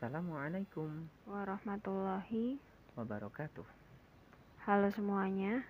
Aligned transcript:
Assalamualaikum 0.00 1.12
warahmatullahi 1.28 2.56
wabarakatuh. 2.96 3.68
Halo 4.64 4.88
semuanya. 4.96 5.60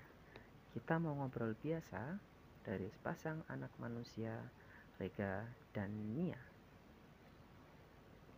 Kita 0.71 1.03
mau 1.03 1.19
ngobrol 1.19 1.59
biasa 1.59 2.15
dari 2.63 2.87
sepasang 2.95 3.43
anak 3.51 3.75
manusia, 3.83 4.39
Rega 5.03 5.51
dan 5.75 5.91
Nia. 6.15 6.39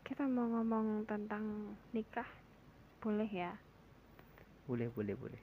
Kita 0.01 0.25
mau 0.25 0.49
ngomong 0.49 1.05
tentang 1.05 1.77
nikah. 1.93 2.33
Boleh 2.97 3.29
ya? 3.29 3.53
Boleh, 4.65 4.89
boleh, 4.89 5.13
boleh. 5.13 5.43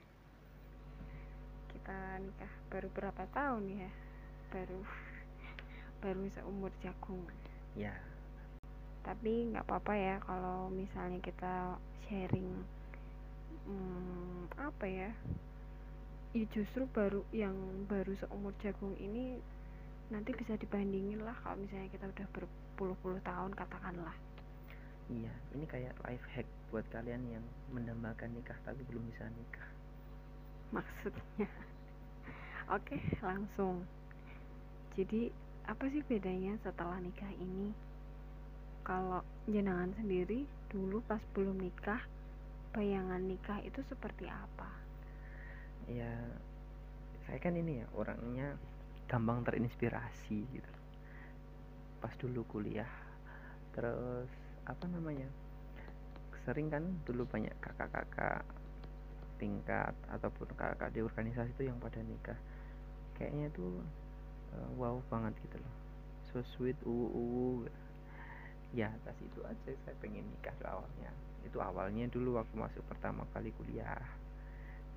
Kita 1.70 2.18
nikah 2.26 2.52
baru 2.74 2.90
berapa 2.90 3.22
tahun 3.30 3.86
ya? 3.86 3.90
Baru 4.50 4.82
baru 6.02 6.26
seumur 6.34 6.74
jagung. 6.82 7.22
Ya, 7.78 7.94
tapi 9.04 9.48
nggak 9.52 9.64
apa-apa 9.64 9.92
ya 9.96 10.16
kalau 10.24 10.68
misalnya 10.68 11.18
kita 11.24 11.78
sharing 12.06 12.64
hmm, 13.64 14.50
apa 14.60 14.86
ya 14.86 15.10
ya 16.30 16.44
justru 16.54 16.86
baru 16.94 17.26
yang 17.34 17.54
baru 17.90 18.14
seumur 18.22 18.54
jagung 18.62 18.94
ini 19.02 19.42
nanti 20.10 20.30
bisa 20.34 20.54
dibandingin 20.58 21.22
lah 21.22 21.34
kalau 21.42 21.58
misalnya 21.58 21.90
kita 21.90 22.06
udah 22.06 22.26
berpuluh-puluh 22.34 23.22
tahun 23.22 23.54
katakanlah. 23.54 24.14
Iya 25.10 25.34
ini 25.58 25.66
kayak 25.66 25.94
life 26.06 26.26
hack 26.34 26.46
buat 26.70 26.86
kalian 26.94 27.22
yang 27.34 27.44
mendambakan 27.74 28.30
nikah 28.30 28.58
tapi 28.62 28.82
belum 28.86 29.02
bisa 29.10 29.26
nikah. 29.26 29.70
Maksudnya. 30.70 31.50
Oke 32.78 32.98
langsung. 33.22 33.82
Jadi 34.94 35.30
apa 35.66 35.86
sih 35.90 36.02
bedanya 36.06 36.58
setelah 36.62 36.98
nikah 37.02 37.30
ini 37.38 37.74
kalau 38.84 39.20
jenengan 39.46 39.92
sendiri 39.96 40.48
dulu 40.70 41.02
pas 41.04 41.20
belum 41.34 41.58
nikah 41.58 42.00
bayangan 42.70 43.22
nikah 43.22 43.58
itu 43.66 43.82
seperti 43.90 44.30
apa? 44.30 44.70
Ya 45.90 46.14
saya 47.26 47.38
kan 47.42 47.54
ini 47.58 47.82
ya 47.82 47.86
orangnya 47.94 48.54
gampang 49.10 49.42
terinspirasi 49.42 50.38
gitu. 50.54 50.72
Pas 51.98 52.14
dulu 52.18 52.46
kuliah 52.46 52.90
terus 53.74 54.30
apa 54.66 54.86
namanya 54.90 55.26
sering 56.46 56.72
kan 56.72 56.82
dulu 57.04 57.26
banyak 57.28 57.52
kakak-kakak 57.60 58.42
tingkat 59.36 59.94
ataupun 60.08 60.48
kakak 60.56 60.92
di 60.92 61.00
organisasi 61.00 61.52
itu 61.58 61.68
yang 61.68 61.78
pada 61.82 62.00
nikah. 62.00 62.38
Kayaknya 63.18 63.52
tuh 63.52 63.82
uh, 64.56 64.70
wow 64.78 64.96
banget 65.10 65.34
gitu 65.44 65.56
loh. 65.58 65.74
So 66.30 66.36
sweet 66.56 66.78
uh, 66.86 66.90
uh, 67.10 67.66
ya 68.70 68.86
atas 68.86 69.18
itu 69.18 69.40
aja 69.42 69.70
saya 69.82 69.96
pengen 69.98 70.22
nikah 70.22 70.54
tuh 70.62 70.68
awalnya. 70.70 71.10
Itu 71.42 71.58
awalnya 71.58 72.06
dulu 72.06 72.38
waktu 72.38 72.54
masuk 72.54 72.82
pertama 72.86 73.26
kali 73.34 73.50
kuliah. 73.58 73.98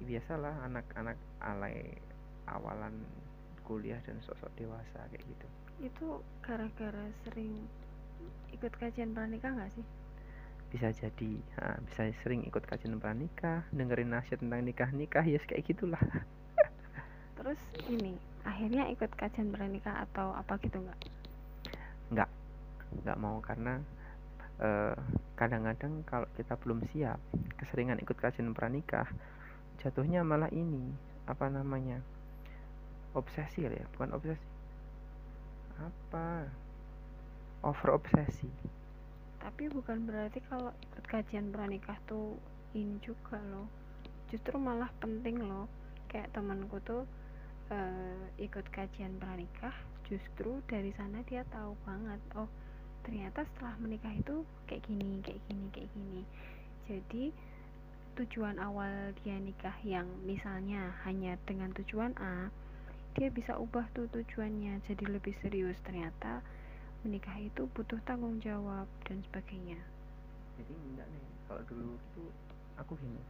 Biasalah 0.03 0.67
anak-anak 0.69 1.17
alay 1.41 1.97
awalan 2.49 2.93
kuliah 3.63 3.97
dan 4.03 4.19
sosok 4.21 4.51
dewasa 4.59 5.07
kayak 5.09 5.23
gitu. 5.25 5.47
Itu 5.81 6.07
gara-gara 6.43 7.05
sering 7.25 7.65
ikut 8.53 8.73
kajian 8.77 9.15
pranikah 9.15 9.49
nggak 9.55 9.71
sih? 9.73 9.85
Bisa 10.69 10.89
jadi. 10.93 11.33
Nah, 11.57 11.77
bisa 11.89 12.09
sering 12.21 12.45
ikut 12.45 12.65
kajian 12.65 12.97
pranikah 13.01 13.65
dengerin 13.73 14.13
nasihat 14.13 14.41
tentang 14.41 14.61
nikah 14.65 14.89
nikah 14.93 15.25
ya 15.25 15.39
yes, 15.39 15.45
kayak 15.49 15.65
gitulah. 15.65 16.01
Terus 17.39 17.61
ini 17.89 18.13
akhirnya 18.45 18.91
ikut 18.93 19.09
kajian 19.17 19.49
pranikah 19.49 20.05
atau 20.09 20.35
apa 20.35 20.59
gitu 20.61 20.77
nggak? 20.83 20.99
Nggak 22.13 22.29
nggak 23.01 23.19
mau 23.19 23.41
karena 23.41 23.81
eh, 24.61 24.95
kadang-kadang 25.33 26.05
kalau 26.05 26.29
kita 26.37 26.53
belum 26.61 26.85
siap 26.93 27.17
keseringan 27.57 27.97
ikut 28.01 28.17
kajian 28.17 28.53
pranikah 28.53 29.09
jatuhnya 29.81 30.21
malah 30.21 30.51
ini 30.53 30.93
apa 31.25 31.49
namanya 31.49 31.99
obsesi 33.17 33.65
ya 33.65 33.85
bukan 33.97 34.13
obsesi. 34.13 34.47
Apa? 35.73 36.45
Over 37.65 37.97
obsesi 37.97 38.49
tapi 39.43 39.67
bukan 39.67 40.07
berarti 40.07 40.39
kalau 40.47 40.71
ikut 40.71 41.03
kajian 41.03 41.51
pranikah 41.51 41.99
tuh 42.07 42.39
ini 42.71 42.95
juga 43.03 43.35
loh. 43.51 43.67
Justru 44.31 44.55
malah 44.55 44.87
penting 45.03 45.43
loh. 45.43 45.67
Kayak 46.07 46.31
temanku 46.31 46.79
tuh 46.87 47.03
uh, 47.67 48.23
ikut 48.39 48.63
kajian 48.71 49.19
pranikah 49.19 49.75
justru 50.07 50.63
dari 50.67 50.95
sana 50.95 51.23
dia 51.27 51.47
tahu 51.47 51.75
banget 51.87 52.19
oh 52.35 52.47
ternyata 53.03 53.45
setelah 53.53 53.75
menikah 53.79 54.11
itu 54.15 54.47
kayak 54.65 54.83
gini 54.87 55.19
kayak 55.21 55.39
gini 55.47 55.65
kayak 55.71 55.89
gini. 55.91 56.21
Jadi 56.87 57.23
tujuan 58.19 58.57
awal 58.59 59.11
dia 59.23 59.37
nikah 59.37 59.75
yang 59.83 60.07
misalnya 60.23 60.95
hanya 61.03 61.35
dengan 61.43 61.73
tujuan 61.75 62.13
A 62.21 62.49
dia 63.13 63.29
bisa 63.29 63.57
ubah 63.61 63.85
tuh 63.93 64.09
tujuannya 64.09 64.81
jadi 64.89 65.05
lebih 65.05 65.35
serius. 65.43 65.77
Ternyata 65.85 66.41
menikah 67.03 67.35
itu 67.37 67.67
butuh 67.75 67.99
tanggung 68.07 68.39
jawab 68.39 68.87
dan 69.05 69.21
sebagainya. 69.29 69.77
Jadi 70.57 70.73
enggak 70.73 71.07
nih 71.07 71.25
kalau 71.45 71.61
dulu 71.67 71.93
tuh 72.15 72.29
aku 72.79 72.97
gini 72.97 73.21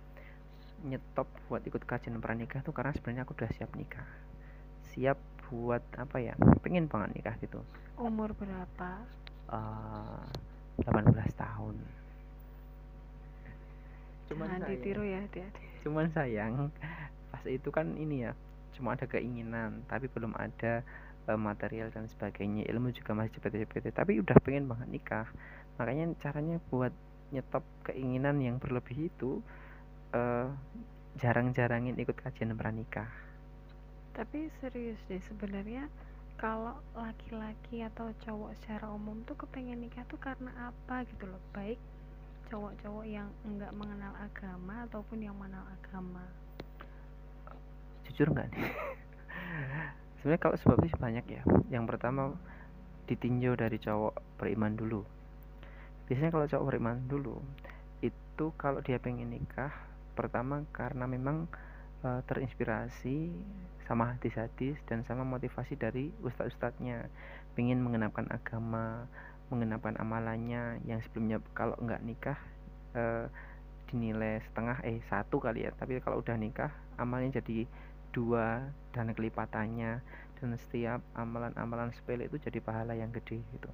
nyetop 0.83 1.31
buat 1.47 1.63
ikut 1.63 1.88
kajian 1.88 2.19
pranikah 2.19 2.59
tuh 2.59 2.75
karena 2.75 2.91
sebenarnya 2.91 3.23
aku 3.23 3.33
udah 3.35 3.51
siap 3.56 3.72
nikah. 3.73 4.07
Siap 4.94 5.17
buat 5.47 5.83
apa 5.95 6.17
ya 6.19 6.35
pengen 6.62 6.91
banget 6.91 7.16
nikah 7.17 7.35
gitu. 7.39 7.63
Umur 7.95 8.35
berapa 8.35 9.00
uh, 9.50 10.24
eh, 10.80 10.88
18 10.88 11.34
tahun. 11.36 11.76
Cuman 14.31 14.48
sayang, 14.50 14.70
ditiru 14.70 15.04
ya 15.04 15.20
hati-hati. 15.24 15.64
Cuman 15.84 16.06
sayang 16.16 16.54
pas 17.34 17.44
itu 17.50 17.70
kan 17.74 17.98
ini 17.98 18.30
ya 18.30 18.31
cuma 18.74 18.94
ada 18.94 19.06
keinginan 19.06 19.86
tapi 19.90 20.09
belum 20.09 20.34
ada 20.38 20.81
uh, 21.28 21.40
material 21.40 21.92
dan 21.92 22.08
sebagainya. 22.08 22.68
Ilmu 22.72 22.96
juga 22.96 23.12
masih 23.18 23.38
cepet-cepet. 23.40 23.94
Tapi 23.94 24.20
udah 24.24 24.38
pengen 24.40 24.70
banget 24.72 24.88
nikah. 24.90 25.28
Makanya 25.78 26.14
caranya 26.22 26.58
buat 26.70 26.94
nyetop 27.34 27.66
keinginan 27.90 28.38
yang 28.40 28.62
berlebih 28.62 29.10
itu 29.10 29.42
uh, 30.14 30.48
jarang-jarangin 31.18 31.98
ikut 31.98 32.18
kajian 32.18 32.54
pranikah. 32.54 33.10
Tapi 34.14 34.50
serius 34.62 35.02
deh 35.10 35.22
sebenarnya 35.25 35.90
kalau 36.44 36.76
laki-laki 36.92 37.88
atau 37.88 38.12
cowok 38.28 38.52
secara 38.59 38.92
umum 38.92 39.24
tuh 39.24 39.31
kepengen 39.40 39.80
nikah 39.80 40.04
tuh 40.12 40.20
karena 40.20 40.52
apa 40.68 41.08
gitu 41.08 41.24
loh? 41.24 41.40
Baik 41.56 41.80
cowok-cowok 42.52 43.08
yang 43.08 43.31
enggak 43.48 43.72
mengenal 43.72 44.12
agama 44.20 44.84
ataupun 44.84 45.24
yang 45.24 45.31
mengenal 45.40 45.64
agama. 45.72 46.28
Jujur 48.04 48.36
nggak 48.36 48.52
nih? 48.52 48.59
Sebenarnya 50.20 50.42
kalau 50.44 50.59
sebabnya 50.59 50.92
banyak 51.00 51.26
ya. 51.31 51.44
Yang 51.72 51.96
pertama 51.96 52.36
ditinjau 53.08 53.56
dari 53.56 53.80
cowok 53.80 54.20
beriman 54.36 54.75
dulu. 54.75 55.08
Biasanya 56.12 56.31
kalau 56.36 56.46
cowok 56.52 56.68
beriman 56.68 57.08
dulu 57.08 57.40
itu 58.04 58.52
kalau 58.60 58.84
dia 58.84 59.00
pengen 59.00 59.31
nikah 59.31 59.72
pertama 60.12 60.68
karena 60.75 61.08
memang 61.08 61.48
uh, 62.04 62.20
terinspirasi 62.28 63.31
sama 63.83 64.16
hadis-hadis 64.16 64.79
dan 64.88 65.03
sama 65.03 65.27
motivasi 65.27 65.75
dari 65.75 66.09
ustadz-ustadznya. 66.23 67.07
Pengen 67.53 67.83
mengenapkan 67.83 68.27
agama 68.31 69.07
mengenapkan 69.51 69.99
amalannya. 69.99 70.79
Yang 70.88 71.09
sebelumnya 71.09 71.44
kalau 71.53 71.75
nggak 71.77 72.01
nikah 72.01 72.39
uh, 72.95 73.27
dinilai 73.91 74.41
setengah 74.49 74.79
eh 74.88 75.03
satu 75.11 75.38
kali 75.44 75.67
ya. 75.67 75.71
Tapi 75.75 75.99
kalau 75.99 76.23
udah 76.23 76.39
nikah 76.39 76.71
amalnya 76.95 77.44
jadi 77.44 77.67
dua 78.16 78.66
dan 78.95 79.11
kelipatannya. 79.11 80.00
Dan 80.39 80.59
setiap 80.59 81.00
amalan-amalan 81.15 81.95
sepele 81.95 82.27
itu 82.27 82.35
jadi 82.35 82.59
pahala 82.59 82.95
yang 82.95 83.11
gede 83.15 83.39
gitu. 83.55 83.71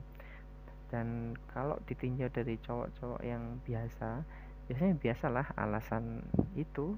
Dan 0.90 1.38
kalau 1.54 1.78
ditinjau 1.86 2.30
dari 2.34 2.58
cowok-cowok 2.62 3.22
yang 3.26 3.62
biasa 3.66 4.26
biasanya 4.70 4.96
biasalah 5.02 5.48
alasan 5.58 6.22
itu. 6.54 6.94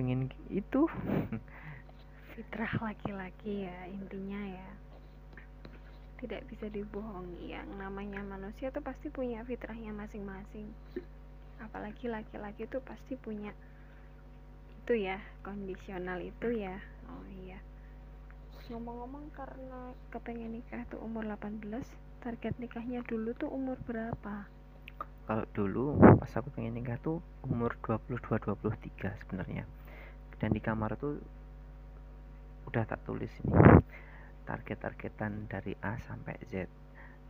Pengen 0.00 0.32
itu 0.48 0.88
fitrah 2.40 2.72
laki-laki 2.80 3.68
ya 3.68 3.84
intinya 3.92 4.40
ya. 4.48 4.68
Tidak 6.24 6.40
bisa 6.48 6.72
dibohongi 6.72 7.52
yang 7.52 7.68
namanya 7.76 8.24
manusia 8.24 8.72
tuh 8.72 8.80
pasti 8.80 9.12
punya 9.12 9.44
fitrahnya 9.44 9.92
masing-masing. 9.92 10.72
Apalagi 11.60 12.08
laki-laki 12.08 12.64
tuh 12.64 12.80
pasti 12.80 13.20
punya 13.20 13.52
itu 14.80 15.04
ya 15.04 15.20
kondisional 15.44 16.16
itu 16.24 16.48
ya. 16.56 16.80
Oh 17.12 17.24
iya. 17.44 17.60
Ngomong-ngomong 18.72 19.36
karena 19.36 19.92
kepengen 20.08 20.56
nikah 20.56 20.80
tuh 20.88 20.96
umur 21.04 21.28
18 21.28 21.60
target 22.24 22.56
nikahnya 22.56 23.04
dulu 23.04 23.36
tuh 23.36 23.52
umur 23.52 23.76
berapa? 23.84 24.48
Kalau 25.28 25.44
dulu 25.52 26.00
pas 26.16 26.32
aku 26.40 26.48
pengen 26.56 26.72
nikah 26.72 26.96
tuh 27.04 27.20
umur 27.44 27.76
22 27.84 28.16
23 28.56 29.20
sebenarnya. 29.20 29.68
Dan 30.40 30.56
di 30.56 30.64
kamar 30.64 30.96
tuh 30.96 31.20
udah 32.70 32.86
tak 32.86 33.02
tulis 33.02 33.34
ini. 33.42 33.50
Target-targetan 34.46 35.50
dari 35.50 35.74
A 35.82 35.98
sampai 36.06 36.38
Z. 36.46 36.70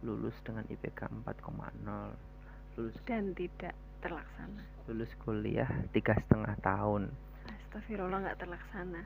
Lulus 0.04 0.37
dengan 0.44 0.69
IPK 0.69 1.08
4,0 1.08 2.31
lulus 2.76 2.96
dan 3.08 3.32
tidak 3.32 3.72
terlaksana. 4.00 4.62
Lulus 4.88 5.12
kuliah 5.20 5.69
tiga 5.96 6.16
setengah 6.16 6.56
tahun. 6.60 7.08
Astagfirullah 7.48 8.20
nggak 8.25 8.38
terlaksana. 8.40 9.00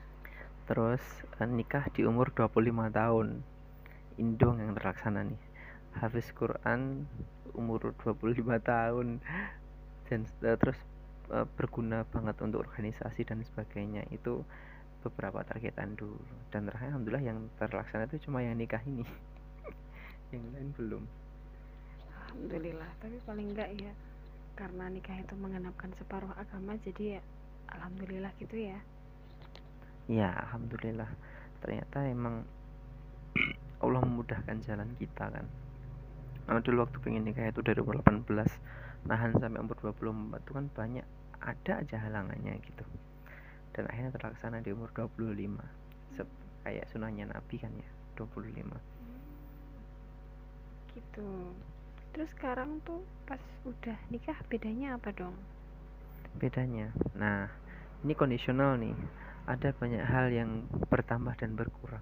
Terus 0.67 1.03
eh, 1.39 1.47
nikah 1.47 1.87
di 1.95 2.03
umur 2.03 2.31
25 2.35 2.91
tahun. 2.91 3.27
Indong 4.19 4.59
yang 4.59 4.71
terlaksana 4.75 5.27
nih. 5.27 5.41
Hafiz 5.99 6.31
Quran 6.35 7.07
umur 7.55 7.95
25 8.03 8.43
tahun. 8.59 9.23
Dan 10.07 10.19
eh, 10.43 10.57
terus 10.59 10.79
eh, 11.31 11.47
berguna 11.59 12.07
banget 12.07 12.39
untuk 12.43 12.63
organisasi 12.63 13.23
dan 13.23 13.43
sebagainya. 13.43 14.07
Itu 14.11 14.43
beberapa 15.05 15.45
targetan 15.45 15.93
dulu. 15.93 16.17
Dan 16.49 16.65
terakhir 16.65 16.93
alhamdulillah 16.93 17.25
yang 17.25 17.39
terlaksana 17.61 18.09
itu 18.09 18.29
cuma 18.29 18.41
yang 18.41 18.57
nikah 18.57 18.81
ini. 18.85 19.05
Yang 20.33 20.43
lain 20.57 20.69
belum. 20.75 21.03
Alhamdulillah 22.11 22.89
tapi 22.99 23.15
paling 23.23 23.47
enggak 23.53 23.69
ya 23.77 23.93
karena 24.57 24.91
nikah 24.91 25.15
itu 25.15 25.35
mengenapkan 25.37 25.93
separuh 25.95 26.33
agama 26.35 26.75
jadi 26.83 27.19
ya 27.19 27.21
Alhamdulillah 27.71 28.33
gitu 28.41 28.55
ya. 28.57 28.77
Ya 30.05 30.29
alhamdulillah. 30.45 31.09
Ternyata 31.61 31.97
emang 32.09 32.45
Allah 33.83 34.01
memudahkan 34.03 34.61
jalan 34.65 34.89
kita 34.97 35.29
kan. 35.29 35.45
Nah, 36.45 36.61
dulu 36.61 36.85
waktu 36.85 36.97
pengen 37.01 37.25
nikah 37.25 37.49
itu 37.49 37.65
dari 37.65 37.81
umur 37.81 38.05
18 38.05 38.29
nahan 39.09 39.33
sampai 39.37 39.61
umur 39.61 39.77
24 39.81 40.41
itu 40.45 40.51
kan 40.53 40.65
banyak 40.73 41.05
ada 41.41 41.73
aja 41.81 41.97
halangannya 42.01 42.57
gitu 42.65 42.85
dan 43.75 43.91
akhirnya 43.91 44.15
terlaksana 44.15 44.63
di 44.63 44.71
umur 44.71 44.89
25 44.95 46.15
Sep, 46.15 46.27
kayak 46.63 46.87
sunahnya 46.89 47.27
Nabi 47.27 47.59
kan 47.59 47.75
ya 47.75 47.89
25 48.15 48.95
gitu. 50.95 51.51
Terus 52.15 52.31
sekarang 52.31 52.79
tuh 52.87 53.03
pas 53.27 53.41
udah 53.67 53.99
nikah 54.07 54.39
bedanya 54.47 54.95
apa 54.95 55.11
dong? 55.11 55.35
Bedanya. 56.39 56.95
Nah 57.19 57.51
ini 58.07 58.15
kondisional 58.15 58.79
nih. 58.79 58.95
Ada 59.45 59.77
banyak 59.77 60.01
hal 60.01 60.33
yang 60.33 60.65
bertambah 60.89 61.37
dan 61.37 61.53
berkurang. 61.53 62.01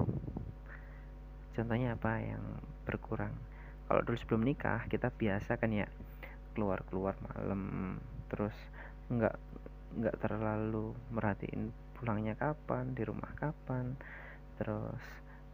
Contohnya 1.52 2.00
apa 2.00 2.24
yang 2.24 2.44
berkurang? 2.88 3.36
Kalau 3.90 4.00
dulu 4.06 4.16
sebelum 4.16 4.48
nikah 4.48 4.88
kita 4.88 5.12
biasa 5.12 5.60
kan 5.60 5.74
ya 5.75 5.90
keluar 6.56 6.86
keluar 6.88 7.18
malam 7.34 7.98
terus 8.30 8.54
nggak 9.10 9.36
nggak 9.94 10.18
terlalu 10.22 10.94
merhatiin 11.13 11.69
pulangnya 11.98 12.34
kapan 12.36 12.92
di 12.92 13.04
rumah 13.06 13.31
kapan 13.38 13.94
terus 14.57 15.01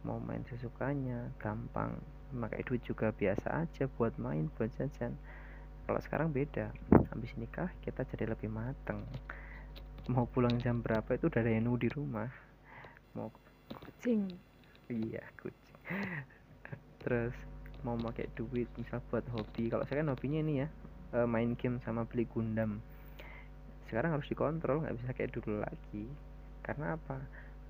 mau 0.00 0.16
main 0.16 0.40
sesukanya 0.48 1.28
gampang 1.36 2.00
pakai 2.30 2.62
duit 2.62 2.82
juga 2.86 3.10
biasa 3.10 3.66
aja 3.66 3.90
buat 3.98 4.14
main 4.16 4.46
buat 4.54 4.70
jajan. 4.78 5.12
Kalau 5.84 6.00
sekarang 6.06 6.30
beda 6.30 6.70
habis 7.10 7.34
nikah 7.34 7.68
kita 7.82 8.06
jadi 8.14 8.30
lebih 8.30 8.46
mateng. 8.46 9.02
Mau 10.06 10.30
pulang 10.30 10.54
jam 10.62 10.78
berapa 10.78 11.18
itu 11.18 11.26
udah 11.26 11.40
ada 11.42 11.50
yang 11.50 11.66
nunggu 11.66 11.86
di 11.86 11.90
rumah. 11.90 12.30
Mau 13.18 13.34
kucing. 13.74 14.30
Iya 14.86 15.26
kucing. 15.42 15.78
Terus 17.02 17.34
mau 17.82 17.98
pakai 17.98 18.30
duit 18.38 18.70
misal 18.78 19.02
buat 19.10 19.26
hobi. 19.34 19.66
Kalau 19.66 19.82
saya 19.90 20.06
kan 20.06 20.14
hobinya 20.14 20.38
ini 20.38 20.54
ya 20.62 20.68
eh, 21.18 21.26
main 21.26 21.58
game 21.58 21.82
sama 21.82 22.06
beli 22.06 22.30
gundam 22.30 22.78
sekarang 23.90 24.14
harus 24.14 24.30
dikontrol 24.30 24.86
nggak 24.86 24.96
bisa 25.02 25.10
kayak 25.18 25.34
dulu 25.34 25.58
lagi. 25.58 26.06
Karena 26.62 26.94
apa? 26.94 27.18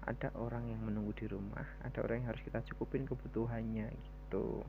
Ada 0.05 0.37
orang 0.37 0.69
yang 0.69 0.81
menunggu 0.85 1.17
di 1.17 1.27
rumah 1.29 1.65
ada 1.81 2.05
orang 2.05 2.21
yang 2.25 2.29
harus 2.37 2.45
kita 2.45 2.61
cukupin 2.73 3.09
kebutuhannya 3.09 3.89
gitu. 3.89 4.61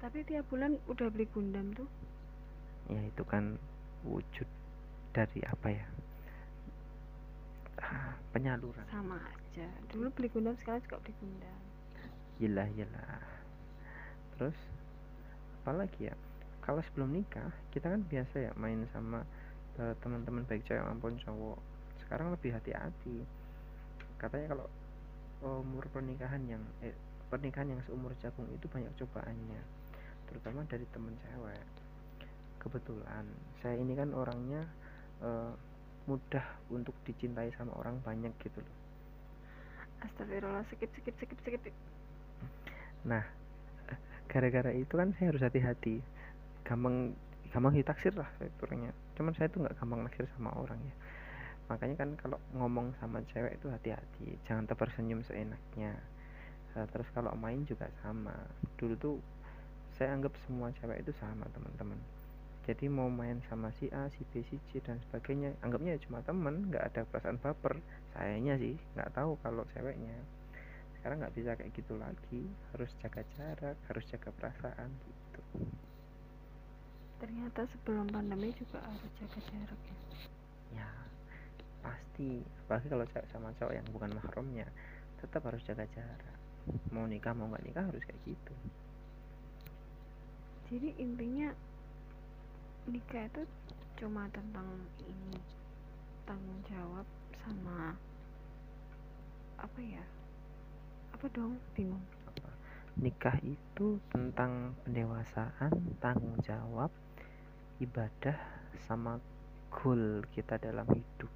Tapi 0.00 0.24
tiap 0.28 0.44
bulan 0.52 0.76
udah 0.88 1.08
beli 1.08 1.24
gundam 1.32 1.72
tuh? 1.72 1.88
Ya 2.92 3.00
itu 3.00 3.24
kan 3.24 3.56
wujud 4.04 4.48
dari 5.16 5.40
apa 5.44 5.68
ya? 5.72 5.86
Ah, 7.80 8.12
penyaluran. 8.36 8.84
Sama 8.92 9.16
aja. 9.16 9.68
Dulu 9.92 10.12
beli 10.12 10.28
gundam 10.28 10.56
sekarang 10.60 10.84
juga 10.84 11.00
beli 11.00 11.16
gundam. 11.16 11.60
Yelah 12.40 12.68
yelah 12.72 13.20
Terus 14.36 14.56
Apalagi 15.60 16.08
ya? 16.08 16.16
Kalau 16.64 16.80
sebelum 16.80 17.12
nikah 17.12 17.52
Kita 17.68 17.92
kan 17.92 18.00
biasa 18.08 18.48
ya 18.48 18.52
main 18.56 18.88
sama 18.96 19.28
eh, 19.78 19.94
Teman-teman 20.02 20.42
baik 20.48 20.66
cewek 20.66 20.82
maupun 20.82 21.14
cowok. 21.22 21.58
Sekarang 22.02 22.34
lebih 22.34 22.56
hati-hati. 22.56 23.22
Katanya 24.18 24.56
kalau 24.56 24.66
Umur 25.40 25.88
pernikahan 25.88 26.42
yang 26.44 26.62
eh, 26.82 26.92
Pernikahan 27.30 27.70
yang 27.70 27.80
seumur 27.86 28.12
jagung 28.18 28.50
itu 28.50 28.66
banyak 28.66 28.90
cobaannya 28.98 29.62
Terutama 30.26 30.66
dari 30.66 30.86
temen 30.90 31.14
cewek. 31.22 31.64
Kebetulan 32.60 33.24
Saya 33.62 33.78
ini 33.78 33.94
kan 33.94 34.10
orangnya 34.12 34.66
eh, 35.22 35.52
Mudah 36.08 36.46
untuk 36.72 36.96
dicintai 37.06 37.52
sama 37.54 37.76
orang 37.78 38.00
banyak 38.02 38.32
gitu 38.42 38.58
loh. 38.58 38.76
Astagfirullah 40.00 40.64
skip 40.72 40.88
skip 40.96 41.12
skip 41.20 41.38
skip 41.44 41.62
Nah, 43.04 43.24
gara-gara 44.32 44.72
itu 44.72 44.90
kan 44.96 45.12
saya 45.16 45.32
harus 45.32 45.44
hati-hati. 45.44 46.00
Gampang 46.64 47.12
gampang 47.50 47.74
ditaksir 47.74 48.14
lah 48.14 48.30
orangnya. 48.62 48.94
Cuman 49.18 49.32
saya 49.34 49.50
tuh 49.50 49.66
nggak 49.66 49.76
gampang 49.78 50.06
naksir 50.06 50.26
sama 50.38 50.54
orang 50.54 50.78
ya. 50.80 50.94
Makanya 51.70 51.94
kan 52.02 52.10
kalau 52.18 52.38
ngomong 52.54 52.94
sama 52.98 53.22
cewek 53.30 53.58
itu 53.58 53.70
hati-hati, 53.70 54.38
jangan 54.46 54.66
tersenyum 54.66 55.22
seenaknya. 55.22 55.94
Nah, 56.74 56.86
terus 56.90 57.06
kalau 57.14 57.30
main 57.38 57.62
juga 57.66 57.86
sama. 58.02 58.34
Dulu 58.78 58.94
tuh 58.98 59.16
saya 59.94 60.14
anggap 60.14 60.34
semua 60.46 60.74
cewek 60.78 61.02
itu 61.02 61.12
sama 61.18 61.46
teman-teman. 61.54 61.98
Jadi 62.66 62.86
mau 62.86 63.10
main 63.10 63.42
sama 63.50 63.74
si 63.78 63.90
A, 63.90 64.06
si 64.14 64.22
B, 64.30 64.46
si 64.46 64.58
C 64.70 64.78
dan 64.82 64.98
sebagainya, 65.08 65.54
anggapnya 65.62 65.98
ya 65.98 66.00
cuma 66.06 66.22
temen, 66.22 66.70
nggak 66.70 66.84
ada 66.94 67.02
perasaan 67.06 67.38
baper. 67.42 67.82
Sayanya 68.14 68.58
sih 68.58 68.78
nggak 68.94 69.10
tahu 69.14 69.34
kalau 69.42 69.66
ceweknya 69.74 70.14
sekarang 71.00 71.24
nggak 71.24 71.32
bisa 71.32 71.56
kayak 71.56 71.72
gitu 71.72 71.96
lagi 71.96 72.44
harus 72.76 72.92
jaga 73.00 73.24
jarak 73.32 73.76
harus 73.88 74.04
jaga 74.12 74.28
perasaan 74.36 74.92
gitu 75.08 75.40
ternyata 77.20 77.68
sebelum 77.68 78.08
pandemi 78.08 78.50
juga 78.56 78.80
harus 78.80 79.12
jaga 79.20 79.40
jarak 79.44 79.80
ya. 79.84 79.96
Ya 80.80 80.90
pasti. 81.84 82.40
Apalagi 82.64 82.88
kalau 82.88 83.04
cewek 83.12 83.28
sama 83.28 83.48
cowok 83.60 83.74
yang 83.76 83.86
bukan 83.92 84.10
mahramnya 84.16 84.66
tetap 85.20 85.44
harus 85.44 85.60
jaga 85.68 85.84
jarak. 85.92 86.36
Mau 86.88 87.04
nikah 87.04 87.36
mau 87.36 87.52
nggak 87.52 87.64
nikah 87.68 87.84
harus 87.84 88.00
kayak 88.08 88.20
gitu. 88.24 88.54
Jadi 90.72 90.88
intinya 90.96 91.52
nikah 92.88 93.28
itu 93.28 93.42
cuma 94.00 94.24
tentang 94.32 94.64
ini 95.04 95.36
tanggung 96.24 96.60
jawab 96.72 97.04
sama 97.44 97.92
apa 99.60 99.80
ya? 99.84 100.04
Apa 101.12 101.26
dong? 101.36 101.60
Bingung. 101.76 102.00
Apa? 102.32 102.48
Nikah 102.96 103.36
itu 103.44 104.00
tentang 104.08 104.72
pendewasaan 104.86 105.74
tanggung 106.00 106.38
jawab 106.40 106.88
ibadah 107.80 108.36
sama 108.84 109.16
goal 109.72 110.20
kita 110.36 110.60
dalam 110.60 110.84
hidup. 110.92 111.32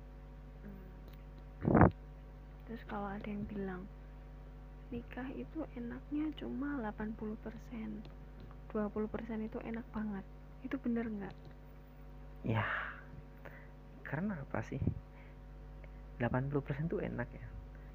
Terus 2.69 2.83
kalau 2.85 3.09
ada 3.09 3.25
yang 3.25 3.49
bilang 3.49 3.83
nikah 4.93 5.27
itu 5.33 5.65
enaknya 5.75 6.29
cuma 6.37 6.77
80% 6.93 7.49
20% 8.75 9.49
itu 9.49 9.59
enak 9.65 9.87
banget. 9.95 10.25
Itu 10.67 10.77
bener 10.83 11.09
nggak? 11.09 11.35
Ya 12.45 12.69
karena 14.05 14.37
apa 14.37 14.61
sih? 14.69 14.83
80% 16.21 16.93
tuh 16.93 17.01
enak 17.01 17.29
ya? 17.33 17.47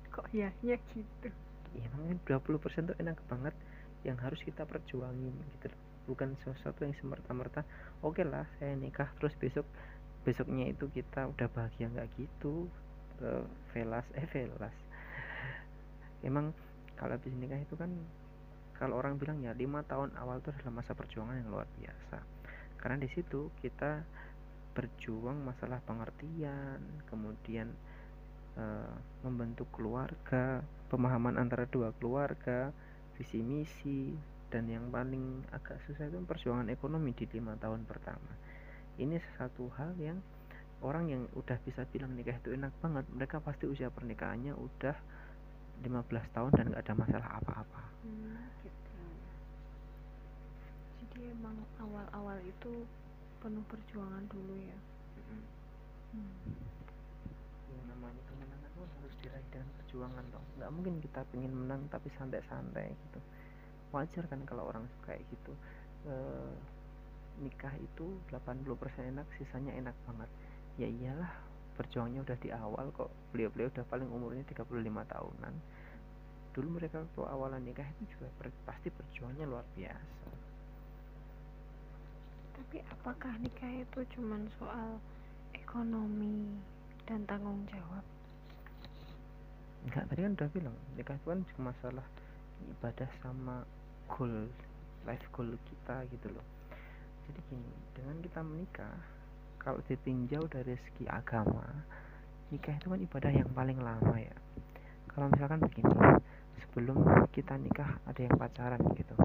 Kok 0.10 0.28
ya 0.34 0.50
ya 0.66 0.76
gitu? 0.92 1.30
Ya 1.78 1.86
namanya 1.94 2.18
20% 2.26 2.90
tuh 2.90 2.98
enak 2.98 3.22
banget 3.30 3.54
yang 4.02 4.18
harus 4.18 4.42
kita 4.42 4.66
perjuangin 4.66 5.36
gitu 5.60 5.70
loh. 5.70 5.89
Bukan 6.10 6.34
sesuatu 6.42 6.82
yang 6.82 6.98
semerta-merta 6.98 7.62
oke 8.02 8.26
lah 8.26 8.50
saya 8.58 8.74
nikah 8.74 9.14
terus 9.22 9.38
besok 9.38 9.70
besoknya 10.24 10.70
itu 10.72 10.90
kita 10.92 11.30
udah 11.30 11.48
bahagia. 11.54 11.88
Nggak 11.90 12.10
gitu 12.20 12.68
uh, 13.24 13.46
velas 13.72 14.06
eh 14.18 14.26
velas. 14.28 14.76
Emang 16.26 16.52
kalau 17.00 17.16
habis 17.16 17.32
nikah 17.38 17.60
itu 17.60 17.76
kan 17.80 17.92
kalau 18.76 19.00
orang 19.00 19.20
bilang 19.20 19.44
ya 19.44 19.52
lima 19.56 19.84
tahun 19.88 20.16
awal 20.20 20.40
itu 20.40 20.52
adalah 20.56 20.84
masa 20.84 20.96
perjuangan 20.96 21.40
yang 21.40 21.50
luar 21.52 21.68
biasa. 21.80 22.20
Karena 22.80 22.98
di 23.00 23.10
situ 23.12 23.52
kita 23.60 24.04
berjuang 24.76 25.44
masalah 25.44 25.84
pengertian 25.84 26.80
kemudian 27.12 27.68
uh, 28.56 28.96
membentuk 29.26 29.68
keluarga 29.76 30.64
pemahaman 30.88 31.36
antara 31.36 31.68
dua 31.68 31.92
keluarga 32.00 32.72
visi 33.20 33.44
misi 33.44 34.16
dan 34.50 34.66
yang 34.66 34.90
paling 34.90 35.46
agak 35.54 35.78
susah 35.86 36.10
itu 36.10 36.18
perjuangan 36.26 36.68
ekonomi 36.74 37.14
di 37.14 37.30
lima 37.38 37.54
tahun 37.62 37.86
pertama. 37.86 38.34
Ini 38.98 39.22
sesuatu 39.22 39.70
hal 39.78 39.94
yang 40.02 40.18
orang 40.82 41.06
yang 41.08 41.24
udah 41.38 41.58
bisa 41.62 41.86
bilang 41.94 42.18
nikah 42.18 42.36
itu 42.36 42.58
enak 42.58 42.74
banget 42.82 43.06
mereka 43.14 43.38
pasti 43.40 43.70
usia 43.70 43.94
pernikahannya 43.94 44.58
udah 44.58 44.98
15 45.80 46.36
tahun 46.36 46.52
dan 46.58 46.66
nggak 46.74 46.84
ada 46.84 46.96
masalah 46.98 47.30
apa-apa. 47.40 47.82
Hmm, 48.04 48.36
gitu. 48.66 48.94
Jadi 51.06 51.20
emang 51.32 51.56
awal-awal 51.80 52.36
itu 52.44 52.84
penuh 53.40 53.64
perjuangan 53.70 54.26
dulu 54.28 54.56
ya? 54.60 54.80
Hmm. 56.10 56.26
yang 57.70 57.86
namanya 57.86 58.18
kemenangan 58.26 58.72
harus 58.82 59.16
diraih 59.22 59.46
dengan 59.54 59.70
perjuangan 59.78 60.26
dong. 60.34 60.46
Nggak 60.58 60.72
mungkin 60.74 60.96
kita 61.06 61.22
pengen 61.30 61.54
menang 61.54 61.86
tapi 61.94 62.10
santai-santai 62.18 62.90
gitu 62.90 63.22
wajar 63.90 64.24
kan 64.30 64.42
kalau 64.46 64.70
orang 64.70 64.86
kayak 65.06 65.22
gitu. 65.34 65.54
E, 66.06 66.14
nikah 67.40 67.72
itu 67.80 68.20
80% 68.30 69.12
enak 69.16 69.28
sisanya 69.40 69.74
enak 69.80 69.96
banget. 70.06 70.30
Ya 70.80 70.88
iyalah 70.88 71.32
perjuangannya 71.80 72.22
udah 72.28 72.38
di 72.44 72.50
awal 72.52 72.92
kok. 72.92 73.10
Beliau-beliau 73.32 73.72
udah 73.72 73.86
paling 73.88 74.10
umurnya 74.12 74.44
35 74.52 74.68
tahunan. 74.84 75.54
Dulu 76.52 76.68
mereka 76.76 77.00
waktu 77.00 77.22
awalan 77.24 77.62
nikah 77.64 77.88
itu 77.98 78.18
juga 78.18 78.28
ber, 78.42 78.52
pasti 78.68 78.92
perjuangannya 78.92 79.46
luar 79.48 79.66
biasa. 79.80 80.30
Tapi 82.60 82.84
apakah 82.92 83.34
nikah 83.40 83.72
itu 83.72 84.00
cuman 84.20 84.44
soal 84.60 85.00
ekonomi 85.56 86.60
dan 87.08 87.24
tanggung 87.24 87.64
jawab? 87.72 88.04
Enggak 89.88 90.04
tadi 90.12 90.20
kan 90.28 90.34
udah 90.36 90.50
bilang 90.52 90.76
nikah 91.00 91.16
itu 91.16 91.28
kan 91.32 91.40
cuma 91.56 91.72
masalah 91.72 92.06
ibadah 92.68 93.10
sama 93.24 93.64
goal 94.10 94.50
life 95.06 95.26
goal 95.32 95.50
kita 95.70 96.04
gitu 96.10 96.28
loh. 96.34 96.46
Jadi 97.30 97.40
gini 97.48 97.72
dengan 97.94 98.18
kita 98.26 98.42
menikah 98.42 98.98
kalau 99.62 99.80
ditinjau 99.86 100.50
dari 100.50 100.74
segi 100.82 101.06
agama 101.06 101.64
nikah 102.50 102.74
itu 102.74 102.90
kan 102.90 103.00
ibadah 103.00 103.32
yang 103.32 103.50
paling 103.54 103.78
lama 103.78 104.16
ya. 104.18 104.36
Kalau 105.14 105.30
misalkan 105.30 105.62
begini 105.62 105.94
sebelum 106.66 106.98
kita 107.30 107.54
nikah 107.62 108.02
ada 108.10 108.22
yang 108.22 108.36
pacaran 108.36 108.82
gitu. 108.98 109.16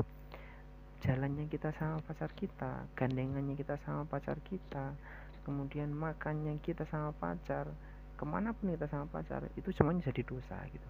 Jalannya 1.05 1.49
kita 1.49 1.73
sama 1.77 2.01
pacar 2.05 2.33
kita 2.33 2.89
gandengannya 2.97 3.57
kita 3.57 3.77
sama 3.85 4.09
pacar 4.09 4.41
kita 4.45 4.97
kemudian 5.45 5.93
makannya 5.93 6.57
kita 6.65 6.89
sama 6.89 7.13
pacar 7.13 7.69
ke 8.17 8.25
mana 8.25 8.57
pun 8.57 8.73
kita 8.73 8.89
sama 8.89 9.05
pacar 9.13 9.45
itu 9.61 9.69
semuanya 9.77 10.09
jadi 10.09 10.25
dosa 10.25 10.57
gitu. 10.73 10.89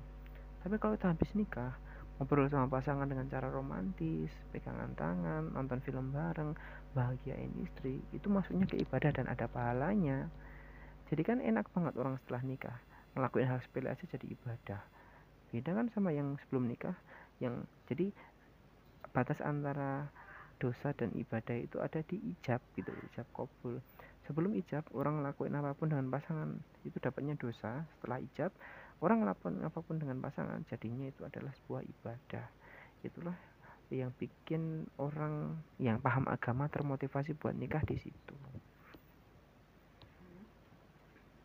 Tapi 0.63 0.75
kalau 0.79 0.95
kita 0.95 1.11
habis 1.11 1.31
nikah 1.35 1.75
ngobrol 2.19 2.47
sama 2.47 2.71
pasangan 2.71 3.11
dengan 3.11 3.27
cara 3.27 3.51
romantis 3.51 4.31
pegangan 4.55 4.95
tangan 4.95 5.51
nonton 5.51 5.83
film 5.83 6.15
bareng 6.15 6.55
bahagiain 6.95 7.51
istri 7.59 7.99
itu 8.15 8.31
maksudnya 8.31 8.71
ke 8.71 8.79
ibadah 8.79 9.11
dan 9.11 9.27
ada 9.27 9.51
pahalanya. 9.51 10.31
Jadi 11.11 11.23
kan 11.27 11.39
enak 11.43 11.67
banget 11.75 11.99
orang 11.99 12.17
setelah 12.23 12.43
nikah 12.47 12.79
ngelakuin 13.19 13.51
hal 13.51 13.59
sepele 13.63 13.91
aja 13.91 14.05
jadi 14.07 14.27
ibadah. 14.31 14.81
Beda 15.51 15.71
kan 15.75 15.87
sama 15.91 16.11
yang 16.15 16.39
sebelum 16.47 16.71
nikah 16.71 16.95
yang 17.43 17.67
jadi 17.91 18.11
batas 19.15 19.39
antara 19.43 20.11
dosa 20.59 20.95
dan 20.95 21.11
ibadah 21.15 21.55
itu 21.59 21.79
ada 21.83 22.03
di 22.07 22.19
ijab 22.35 22.63
gitu 22.79 22.91
ijab 23.11 23.27
kabul. 23.35 23.83
Sebelum 24.27 24.55
ijab 24.57 24.87
orang 24.95 25.21
ngelakuin 25.21 25.55
apa 25.59 25.77
pun 25.77 25.91
dengan 25.93 26.09
pasangan 26.09 26.57
itu 26.87 26.97
dapatnya 26.99 27.35
dosa. 27.37 27.85
Setelah 27.99 28.19
ijab 28.23 28.51
orang 29.05 29.21
ngelakuin 29.21 29.61
apa 29.61 29.85
pun 29.85 30.01
dengan 30.01 30.17
pasangan 30.25 30.65
jadinya 30.73 31.05
itu 31.05 31.21
adalah 31.29 31.53
sebuah 31.61 31.85
ibadah. 31.85 32.47
Itulah 33.05 33.37
yang 33.93 34.09
bikin 34.17 34.89
orang 34.97 35.61
yang 35.77 36.01
paham 36.01 36.25
agama 36.25 36.73
termotivasi 36.73 37.37
buat 37.37 37.53
nikah 37.53 37.85
di 37.85 38.01
situ. 38.01 38.37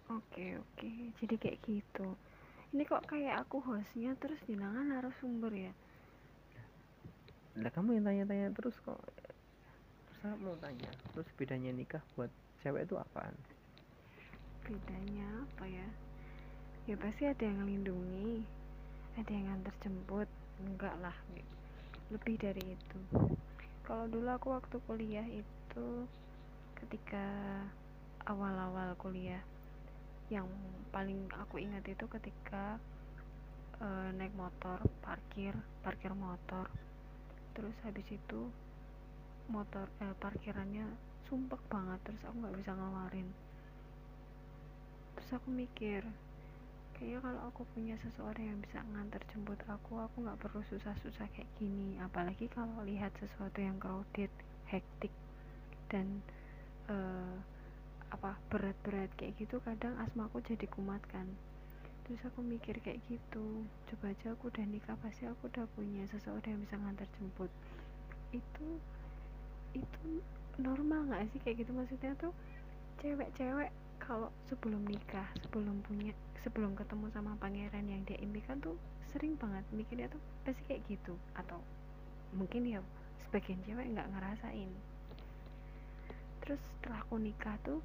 Oke 0.07 0.55
oke. 0.55 0.91
Jadi 1.19 1.35
kayak 1.35 1.59
gitu. 1.67 2.07
Ini 2.71 2.87
kok 2.87 3.03
kayak 3.11 3.43
aku 3.43 3.59
hostnya 3.59 4.15
terus 4.23 4.39
dinangan 4.47 4.95
narasumber 4.95 5.51
ya? 5.51 5.73
Lah 7.59 7.71
kamu 7.75 7.99
yang 7.99 8.07
tanya-tanya 8.07 8.55
terus 8.55 8.77
kok. 8.87 9.03
Saya 10.23 10.39
mau 10.39 10.55
tanya? 10.63 10.89
Terus 11.11 11.27
bedanya 11.35 11.75
nikah 11.75 12.01
buat 12.15 12.31
cewek 12.63 12.87
itu 12.87 12.95
apaan? 12.95 13.35
Bedanya 14.63 15.27
apa 15.43 15.65
ya 15.65 15.87
ya 16.89 16.97
pasti 16.97 17.29
ada 17.29 17.45
yang 17.45 17.61
melindungi 17.61 18.41
ada 19.13 19.29
yang 19.29 19.45
antar 19.53 19.75
jemput. 19.85 20.25
Enggak 20.57 20.97
lah 21.05 21.13
lebih 22.09 22.35
dari 22.41 22.73
itu. 22.73 22.99
Kalau 23.85 24.09
dulu 24.09 24.25
aku 24.25 24.57
waktu 24.57 24.75
kuliah 24.89 25.27
itu 25.29 25.87
ketika 26.81 27.29
awal-awal 28.25 28.97
kuliah 28.97 29.39
yang 30.33 30.49
paling 30.89 31.29
aku 31.37 31.61
ingat 31.61 31.85
itu 31.85 32.09
ketika 32.09 32.81
uh, 33.77 34.09
naik 34.17 34.33
motor 34.33 34.81
parkir 35.05 35.53
parkir 35.85 36.09
motor. 36.17 36.65
Terus 37.53 37.77
habis 37.85 38.09
itu 38.09 38.49
motor 39.45 39.85
eh, 40.01 40.15
parkirannya 40.17 40.89
sumpek 41.29 41.61
banget 41.69 42.01
terus 42.01 42.21
aku 42.25 42.35
nggak 42.41 42.57
bisa 42.57 42.71
ngeluarin. 42.73 43.29
Terus 45.13 45.29
aku 45.37 45.53
mikir 45.53 46.01
kayaknya 46.99 47.23
kalau 47.23 47.41
aku 47.47 47.63
punya 47.71 47.95
seseorang 48.03 48.51
yang 48.51 48.59
bisa 48.59 48.83
ngantar 48.91 49.23
jemput 49.31 49.55
aku 49.71 50.03
aku 50.03 50.19
nggak 50.19 50.35
perlu 50.43 50.59
susah-susah 50.67 51.31
kayak 51.31 51.47
gini. 51.55 51.95
Apalagi 52.03 52.51
kalau 52.51 52.83
lihat 52.83 53.15
sesuatu 53.23 53.55
yang 53.63 53.79
crowded 53.79 54.27
hektik 54.67 55.15
dan 55.87 56.19
uh, 56.91 57.39
apa 58.11 58.35
berat-berat 58.51 59.07
kayak 59.15 59.39
gitu 59.39 59.63
kadang 59.63 59.95
asmaku 60.03 60.43
jadi 60.43 60.67
kumat 60.67 60.99
kan. 61.07 61.23
Terus 62.03 62.19
aku 62.27 62.43
mikir 62.43 62.75
kayak 62.83 62.99
gitu 63.07 63.63
coba 63.87 64.11
aja 64.11 64.35
aku 64.35 64.51
udah 64.51 64.65
nikah 64.67 64.99
pasti 64.99 65.23
aku 65.23 65.47
udah 65.47 65.63
punya 65.79 66.03
seseorang 66.11 66.59
yang 66.59 66.61
bisa 66.67 66.75
ngantar 66.75 67.07
jemput. 67.15 67.51
Itu 68.35 68.67
itu 69.71 70.19
normal 70.59 71.07
nggak 71.07 71.31
sih 71.31 71.39
kayak 71.47 71.63
gitu? 71.63 71.71
Maksudnya 71.71 72.11
tuh 72.19 72.35
cewek-cewek 72.99 73.71
kalau 73.99 74.31
sebelum 74.49 74.81
nikah 74.87 75.27
sebelum 75.45 75.83
punya 75.85 76.15
sebelum 76.41 76.73
ketemu 76.73 77.11
sama 77.11 77.35
pangeran 77.37 77.85
yang 77.85 78.01
dia 78.07 78.17
impikan 78.23 78.57
tuh 78.63 78.79
sering 79.11 79.35
banget 79.35 79.61
mikirnya 79.75 80.07
tuh 80.09 80.21
pasti 80.47 80.61
kayak 80.65 80.81
gitu. 80.87 81.13
Atau 81.35 81.59
mungkin 82.33 82.65
ya 82.65 82.79
sebagian 83.27 83.59
cewek 83.67 83.91
nggak 83.93 84.09
ngerasain. 84.09 84.71
Terus 86.41 86.61
setelah 86.79 87.03
aku 87.05 87.19
nikah 87.19 87.55
tuh 87.61 87.83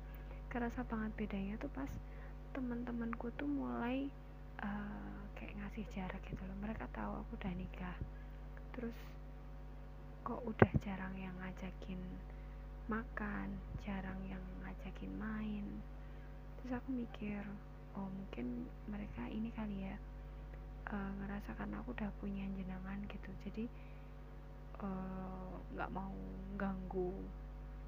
kerasa 0.49 0.87
banget 0.87 1.11
bedanya 1.19 1.55
tuh 1.59 1.69
pas 1.75 1.91
teman-temanku 2.55 3.35
tuh 3.35 3.51
mulai 3.51 4.07
uh, 4.63 5.19
kayak 5.35 5.59
ngasih 5.59 5.85
jarak 5.93 6.23
gitu 6.31 6.43
loh. 6.47 6.57
Mereka 6.63 6.87
tahu 6.95 7.21
aku 7.21 7.37
udah 7.37 7.53
nikah. 7.59 7.97
Terus 8.73 8.97
kok 10.25 10.41
udah 10.41 10.73
jarang 10.81 11.13
yang 11.21 11.37
ngajakin 11.37 12.01
makan 12.89 13.49
jarang 13.85 14.17
yang 14.25 14.41
ngajakin 14.65 15.13
main 15.21 15.65
terus 16.65 16.81
aku 16.81 16.97
mikir 16.97 17.45
oh 17.93 18.09
mungkin 18.09 18.65
mereka 18.89 19.29
ini 19.29 19.53
kali 19.53 19.85
ya 19.85 20.01
uh, 20.89 21.13
ngerasa 21.21 21.53
karena 21.61 21.77
aku 21.85 21.93
udah 21.93 22.09
punya 22.25 22.49
jenengan 22.57 23.05
gitu. 23.05 23.29
Jadi 23.45 23.69
nggak 25.77 25.91
uh, 25.93 25.95
mau 25.95 26.17
ganggu. 26.57 27.13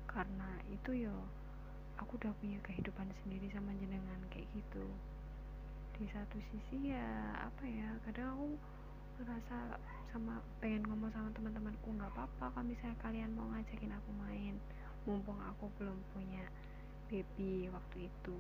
Karena 0.05 0.61
itu 0.69 1.09
yo 1.09 1.17
aku 1.97 2.21
udah 2.21 2.37
punya 2.37 2.61
kehidupan 2.69 3.09
sendiri 3.25 3.49
sama 3.49 3.73
jenengan 3.81 4.21
kayak 4.29 4.45
gitu. 4.53 4.85
Di 5.97 6.05
satu 6.13 6.37
sisi 6.53 6.93
ya 6.93 7.09
apa 7.49 7.65
ya 7.65 7.97
kadang 8.05 8.37
aku 8.37 8.47
ngerasa 9.25 9.81
sama 10.13 10.45
pengen 10.61 10.85
ngomong 10.85 11.09
sama 11.17 11.33
teman-temanku 11.33 11.97
nggak 11.97 12.13
apa-apa. 12.13 12.53
Kalau 12.53 12.69
misalnya 12.69 13.01
kalian 13.01 13.33
mau 13.33 13.49
ngajakin 13.57 13.97
aku 13.97 14.11
main 14.21 14.61
mumpung 15.09 15.41
aku 15.41 15.73
belum 15.81 15.97
punya 16.13 16.45
baby 17.09 17.71
waktu 17.71 18.11
itu. 18.11 18.37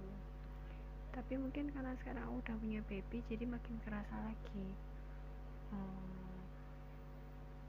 Tapi 1.14 1.40
mungkin 1.40 1.72
karena 1.72 1.96
sekarang 2.02 2.22
aku 2.28 2.36
udah 2.44 2.56
punya 2.60 2.80
baby 2.86 3.18
jadi 3.30 3.44
makin 3.48 3.74
kerasa 3.86 4.16
lagi. 4.20 4.68
Hmm, 5.72 6.36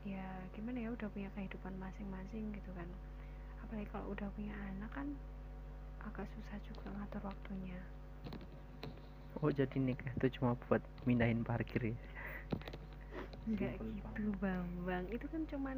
ya 0.04 0.28
gimana 0.54 0.78
ya 0.84 0.90
udah 0.92 1.08
punya 1.12 1.30
kehidupan 1.38 1.74
masing-masing 1.80 2.52
gitu 2.52 2.72
kan. 2.76 2.90
Apalagi 3.64 3.88
kalau 3.90 4.12
udah 4.12 4.28
punya 4.36 4.54
anak 4.76 4.92
kan 4.92 5.08
agak 6.04 6.28
susah 6.36 6.58
juga 6.68 6.88
ngatur 6.96 7.24
waktunya. 7.32 7.80
Oh 9.44 9.54
jadi 9.54 9.78
nikah 9.78 10.10
itu 10.18 10.42
cuma 10.42 10.58
buat 10.66 10.82
mindahin 11.06 11.46
parkir 11.46 11.94
ya? 11.94 11.96
Enggak 13.48 13.80
gitu 13.80 14.34
bang 14.44 14.68
bang 14.84 15.06
itu 15.14 15.26
kan 15.30 15.42
cuman 15.48 15.78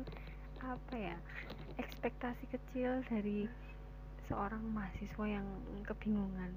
apa 0.60 0.96
ya 0.96 1.18
ekspektasi 1.78 2.50
kecil 2.52 3.04
dari 3.08 3.48
seorang 4.30 4.62
mahasiswa 4.72 5.26
yang 5.26 5.48
kebingungan. 5.84 6.54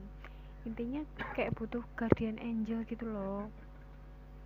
Intinya 0.63 1.03
kayak 1.35 1.57
butuh 1.59 1.83
guardian 1.99 2.39
angel 2.39 2.85
gitu 2.87 3.09
loh. 3.09 3.49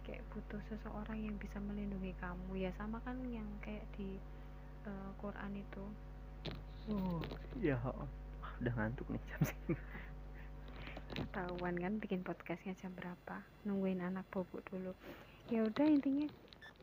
Kayak 0.06 0.22
butuh 0.32 0.62
seseorang 0.70 1.18
yang 1.18 1.36
bisa 1.36 1.58
melindungi 1.60 2.14
kamu. 2.22 2.56
Ya 2.56 2.70
sama 2.78 3.02
kan 3.02 3.18
yang 3.28 3.46
kayak 3.60 3.84
di 3.98 4.16
uh, 4.86 5.10
Quran 5.20 5.52
itu. 5.58 5.84
Oh 6.86 7.20
ya 7.58 7.76
udah 8.62 8.72
ngantuk 8.78 9.10
nih 9.10 9.22
jam 9.28 9.42
segini. 9.42 9.76
Ketahuan 11.12 11.76
kan 11.76 11.92
bikin 11.98 12.22
podcastnya 12.22 12.78
jam 12.78 12.94
berapa. 12.94 13.42
Nungguin 13.66 14.00
anak 14.00 14.24
bobo 14.30 14.62
dulu. 14.70 14.94
Ya 15.50 15.66
udah 15.66 15.84
intinya 15.84 16.30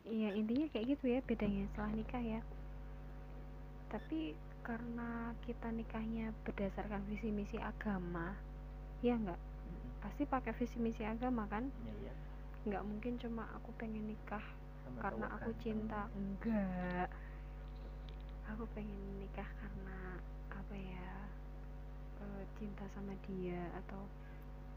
ya 0.04 0.30
intinya 0.36 0.68
kayak 0.68 0.94
gitu 0.94 1.04
ya 1.16 1.20
bedanya 1.24 1.64
setelah 1.72 1.90
nikah 1.96 2.22
ya. 2.22 2.40
Tapi 3.88 4.36
karena 4.64 5.36
kita 5.44 5.68
nikahnya 5.70 6.32
berdasarkan 6.48 7.04
visi 7.06 7.28
misi 7.28 7.60
agama 7.60 8.32
ya 9.04 9.14
enggak 9.20 9.40
pasti 10.00 10.24
pakai 10.28 10.52
visi 10.56 10.76
misi 10.80 11.00
agama 11.04 11.44
kan? 11.48 11.64
Ya, 11.84 11.94
ya. 12.08 12.14
nggak 12.68 12.82
mungkin 12.84 13.16
cuma 13.20 13.44
aku 13.56 13.70
pengen 13.76 14.04
nikah 14.08 14.44
Sama 14.84 15.00
karena 15.00 15.26
aku 15.36 15.50
ganteng. 15.52 15.62
cinta. 15.64 16.00
Enggak 16.16 17.08
aku 18.44 18.64
pengen 18.76 19.00
nikah 19.20 19.48
karena 19.60 19.98
apa 20.52 20.74
ya 20.76 21.08
eh, 22.20 22.44
cinta 22.60 22.84
sama 22.92 23.16
dia 23.24 23.64
atau 23.84 24.04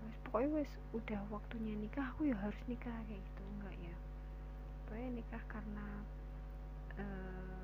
wes, 0.07 0.15
pokoknya 0.23 0.49
wes 0.63 0.71
udah 0.95 1.21
waktunya 1.27 1.75
nikah 1.75 2.07
aku 2.15 2.31
ya 2.31 2.35
harus 2.39 2.59
nikah 2.71 2.95
kayak 3.07 3.19
gitu 3.19 3.43
enggak 3.59 3.75
ya? 3.83 3.95
Pokoknya 4.87 5.09
nikah 5.19 5.43
karena 5.51 5.87
eh, 6.95 7.56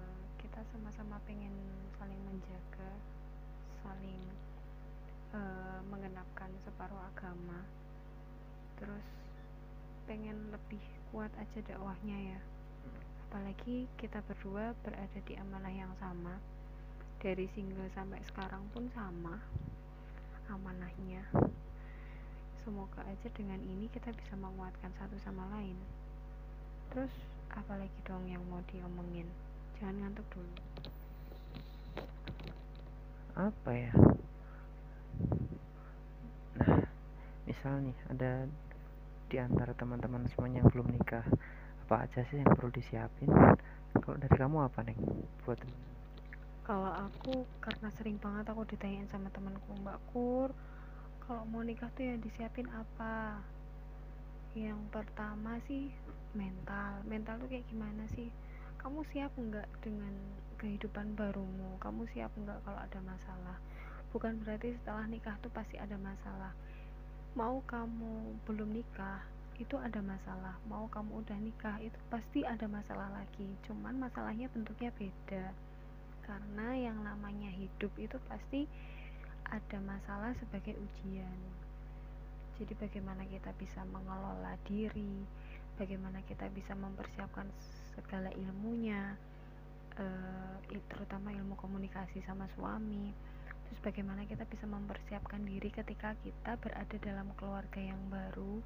kita 0.53 0.69
sama-sama 0.69 1.17
pengen 1.25 1.49
saling 1.97 2.21
menjaga 2.29 2.93
saling 3.81 4.21
eh, 5.33 5.81
mengenapkan 5.89 6.53
separuh 6.61 7.01
agama. 7.09 7.65
Terus 8.77 9.01
pengen 10.05 10.53
lebih 10.53 10.77
kuat 11.09 11.33
aja 11.41 11.57
dakwahnya 11.65 12.37
ya. 12.37 12.39
Apalagi 13.25 13.89
kita 13.97 14.21
berdua 14.29 14.77
berada 14.85 15.19
di 15.25 15.33
amanah 15.41 15.73
yang 15.73 15.89
sama. 15.97 16.37
Dari 17.17 17.49
single 17.57 17.89
sampai 17.89 18.21
sekarang 18.21 18.61
pun 18.77 18.85
sama 18.93 19.41
amanahnya. 20.53 21.33
Semoga 22.61 23.01
aja 23.09 23.25
dengan 23.33 23.57
ini 23.57 23.89
kita 23.89 24.13
bisa 24.13 24.37
menguatkan 24.37 24.93
satu 25.01 25.17
sama 25.17 25.49
lain. 25.57 25.81
Terus 26.93 27.09
apalagi 27.49 27.97
dong 28.05 28.29
yang 28.29 28.45
mau 28.53 28.61
diomongin 28.69 29.25
jangan 29.83 29.99
ngantuk 29.99 30.23
dulu. 30.31 30.53
Apa 33.35 33.71
ya? 33.75 33.91
Nah 36.55 36.87
misal 37.43 37.83
nih 37.83 37.97
ada 38.07 38.47
di 39.27 39.37
antara 39.43 39.75
teman-teman 39.75 40.23
semuanya 40.31 40.63
yang 40.63 40.71
belum 40.71 40.87
nikah 40.87 41.27
apa 41.83 42.07
aja 42.07 42.23
sih 42.31 42.39
yang 42.39 42.47
perlu 42.55 42.71
disiapin? 42.71 43.27
Kalau 43.99 44.15
dari 44.15 44.35
kamu 44.39 44.57
apa 44.63 44.87
nih 44.87 44.95
buat 45.43 45.59
kalau 46.63 46.95
aku 46.95 47.43
karena 47.59 47.91
sering 47.91 48.15
banget 48.23 48.47
aku 48.47 48.63
ditanyain 48.63 49.03
sama 49.11 49.27
temanku 49.35 49.75
Mbak 49.83 49.99
Kur 50.15 50.55
kalau 51.27 51.43
mau 51.51 51.59
nikah 51.59 51.91
tuh 51.91 52.07
yang 52.07 52.23
disiapin 52.23 52.71
apa? 52.71 53.43
Yang 54.55 54.79
pertama 54.95 55.59
sih 55.67 55.91
mental. 56.31 57.03
Mental 57.03 57.35
tuh 57.35 57.51
kayak 57.51 57.67
gimana 57.67 58.07
sih 58.15 58.31
kamu 58.83 58.99
siap 59.15 59.31
nggak 59.39 59.69
dengan 59.79 60.11
kehidupan 60.59 61.15
barumu? 61.15 61.79
Kamu 61.79 62.03
siap 62.11 62.35
nggak 62.35 62.67
kalau 62.67 62.83
ada 62.83 62.99
masalah? 62.99 63.57
Bukan 64.11 64.43
berarti 64.43 64.75
setelah 64.75 65.07
nikah 65.07 65.39
tuh 65.39 65.47
pasti 65.55 65.79
ada 65.79 65.95
masalah. 65.95 66.51
Mau 67.31 67.63
kamu 67.63 68.43
belum 68.43 68.75
nikah 68.75 69.23
itu 69.55 69.79
ada 69.79 70.03
masalah. 70.03 70.59
Mau 70.67 70.91
kamu 70.91 71.23
udah 71.23 71.39
nikah 71.39 71.79
itu 71.79 71.95
pasti 72.11 72.43
ada 72.43 72.67
masalah 72.67 73.07
lagi. 73.15 73.55
Cuman 73.63 74.03
masalahnya 74.03 74.51
bentuknya 74.51 74.91
beda. 74.91 75.55
Karena 76.27 76.75
yang 76.75 76.99
namanya 77.07 77.55
hidup 77.55 77.95
itu 77.95 78.19
pasti 78.27 78.67
ada 79.47 79.79
masalah 79.79 80.35
sebagai 80.43 80.75
ujian. 80.75 81.39
Jadi 82.59 82.75
bagaimana 82.75 83.23
kita 83.31 83.55
bisa 83.55 83.79
mengelola 83.87 84.59
diri? 84.67 85.23
Bagaimana 85.79 86.19
kita 86.27 86.51
bisa 86.51 86.75
mempersiapkan 86.75 87.47
segala 87.95 88.29
ilmunya 88.33 89.15
eh, 89.97 90.79
terutama 90.89 91.29
ilmu 91.33 91.53
komunikasi 91.57 92.21
sama 92.25 92.49
suami. 92.57 93.13
Terus 93.69 93.79
bagaimana 93.81 94.25
kita 94.25 94.45
bisa 94.49 94.65
mempersiapkan 94.69 95.41
diri 95.45 95.69
ketika 95.73 96.17
kita 96.21 96.57
berada 96.61 96.97
dalam 97.01 97.29
keluarga 97.37 97.81
yang 97.81 98.01
baru? 98.09 98.61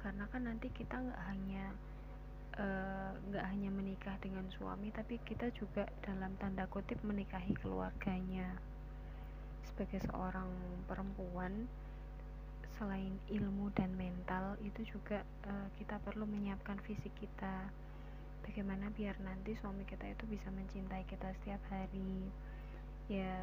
Karena 0.00 0.24
kan 0.28 0.48
nanti 0.48 0.68
kita 0.72 0.96
nggak 0.96 1.22
hanya 1.28 1.64
eh, 2.56 3.10
nggak 3.32 3.44
uh, 3.44 3.50
hanya 3.52 3.70
menikah 3.72 4.16
dengan 4.20 4.48
suami 4.56 4.88
tapi 4.92 5.20
kita 5.24 5.52
juga 5.56 5.84
dalam 6.04 6.32
tanda 6.40 6.64
kutip 6.68 7.00
menikahi 7.04 7.52
keluarganya. 7.60 8.56
Sebagai 9.68 10.08
seorang 10.08 10.48
perempuan 10.88 11.68
selain 12.76 13.16
ilmu 13.32 13.72
dan 13.72 13.88
mental 13.96 14.60
itu 14.60 14.84
juga 14.84 15.24
uh, 15.48 15.68
kita 15.80 15.96
perlu 16.04 16.28
menyiapkan 16.28 16.76
fisik 16.84 17.12
kita 17.16 17.72
bagaimana 18.46 18.88
biar 18.94 19.18
nanti 19.20 19.58
suami 19.58 19.82
kita 19.84 20.06
itu 20.06 20.24
bisa 20.30 20.48
mencintai 20.54 21.04
kita 21.10 21.28
setiap 21.42 21.60
hari. 21.68 22.30
Ya 23.10 23.38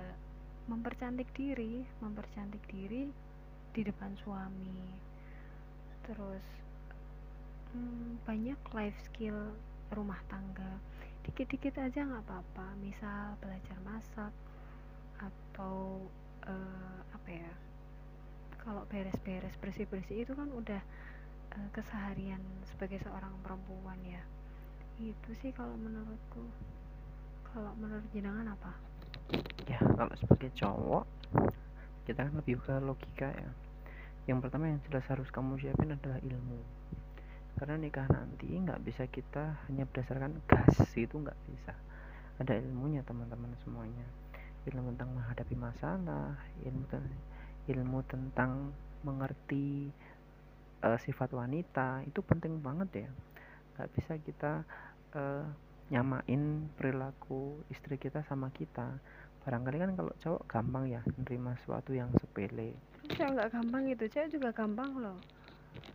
mempercantik 0.64 1.28
diri 1.36 1.84
mempercantik 2.00 2.64
diri 2.72 3.12
di 3.76 3.82
depan 3.84 4.16
suami. 4.24 4.80
Terus 6.08 6.46
hmm, 7.76 8.24
banyak 8.24 8.60
life 8.72 9.00
skill 9.12 9.56
rumah 9.92 10.20
tangga. 10.32 10.80
Dikit-dikit 11.28 11.80
aja 11.80 12.04
nggak 12.04 12.24
apa-apa. 12.24 12.68
Misal 12.80 13.36
belajar 13.44 13.78
masak 13.84 14.34
atau 15.20 16.04
uh, 16.48 17.00
apa 17.16 17.30
ya 17.32 17.52
kalau 18.64 18.88
beres-beres 18.88 19.56
bersih-bersih 19.60 20.24
itu 20.24 20.34
kan 20.36 20.48
udah 20.52 20.82
uh, 21.56 21.70
keseharian 21.76 22.40
sebagai 22.68 23.00
seorang 23.04 23.32
perempuan 23.44 24.00
ya 24.04 24.24
itu 25.02 25.30
sih 25.42 25.50
kalau 25.56 25.74
menurutku. 25.80 26.46
Kalau 27.50 27.72
menurut 27.78 28.06
jenengan 28.14 28.54
apa? 28.54 28.74
Ya 29.70 29.80
kalau 29.82 30.14
sebagai 30.20 30.50
cowok 30.58 31.06
kita 32.04 32.28
kan 32.28 32.34
lebih 32.36 32.60
ke 32.62 32.76
logika 32.82 33.30
ya. 33.34 33.52
Yang 34.30 34.40
pertama 34.48 34.70
yang 34.70 34.80
jelas 34.90 35.06
harus 35.10 35.30
kamu 35.34 35.58
siapin 35.62 35.94
adalah 35.94 36.20
ilmu. 36.22 36.60
Karena 37.58 37.78
nikah 37.78 38.10
nanti 38.10 38.50
nggak 38.50 38.82
bisa 38.82 39.06
kita 39.08 39.58
hanya 39.70 39.86
berdasarkan 39.90 40.38
gas 40.50 40.78
itu 40.98 41.16
nggak 41.16 41.40
bisa. 41.50 41.74
Ada 42.42 42.58
ilmunya 42.60 43.06
teman-teman 43.06 43.54
semuanya. 43.62 44.06
Ilmu 44.66 44.96
tentang 44.96 45.12
menghadapi 45.14 45.56
masalah 45.60 46.40
ilmu 46.64 46.88
ilmu 47.64 48.04
tentang 48.12 48.76
mengerti 49.08 49.88
uh, 50.84 51.00
sifat 51.00 51.32
wanita 51.32 52.04
itu 52.04 52.20
penting 52.20 52.60
banget 52.60 53.08
ya 53.08 53.10
nggak 53.74 53.90
bisa 53.98 54.14
kita 54.22 54.62
uh, 55.18 55.46
nyamain 55.90 56.70
perilaku 56.78 57.60
istri 57.70 57.98
kita 58.00 58.24
sama 58.30 58.54
kita. 58.54 58.98
Barangkali 59.44 59.78
kan 59.78 59.92
kalau 60.00 60.14
cowok 60.24 60.44
gampang 60.48 60.88
ya 60.88 61.02
menerima 61.04 61.52
sesuatu 61.60 61.92
yang 61.92 62.10
sepele. 62.16 62.78
Cewek 63.12 63.36
nggak 63.36 63.50
gampang 63.52 63.82
gitu. 63.92 64.06
Cewek 64.08 64.30
juga 64.40 64.50
gampang 64.56 64.90
loh. 64.96 65.18